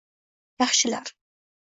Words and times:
Yaxshilar 0.59 1.05